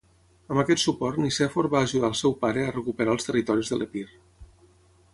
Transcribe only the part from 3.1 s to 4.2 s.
els territoris de l'Epir.